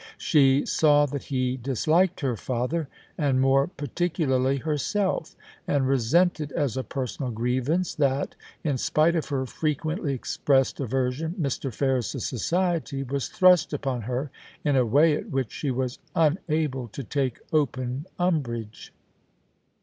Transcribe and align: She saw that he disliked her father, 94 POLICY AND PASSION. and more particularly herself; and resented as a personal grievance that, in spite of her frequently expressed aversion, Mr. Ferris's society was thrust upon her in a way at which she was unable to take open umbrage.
She 0.17 0.65
saw 0.65 1.05
that 1.05 1.25
he 1.25 1.57
disliked 1.57 2.21
her 2.21 2.35
father, 2.35 2.87
94 3.19 3.19
POLICY 3.19 3.19
AND 3.19 3.23
PASSION. 3.23 3.29
and 3.35 3.41
more 3.41 3.67
particularly 3.67 4.57
herself; 4.57 5.35
and 5.67 5.87
resented 5.87 6.51
as 6.53 6.75
a 6.75 6.83
personal 6.83 7.29
grievance 7.29 7.93
that, 7.93 8.33
in 8.63 8.79
spite 8.79 9.15
of 9.15 9.29
her 9.29 9.45
frequently 9.45 10.15
expressed 10.15 10.79
aversion, 10.79 11.35
Mr. 11.39 11.71
Ferris's 11.71 12.25
society 12.25 13.03
was 13.03 13.27
thrust 13.29 13.73
upon 13.73 14.01
her 14.01 14.31
in 14.65 14.75
a 14.75 14.87
way 14.87 15.15
at 15.15 15.29
which 15.29 15.51
she 15.51 15.69
was 15.69 15.99
unable 16.15 16.87
to 16.87 17.03
take 17.03 17.39
open 17.53 18.07
umbrage. 18.17 18.91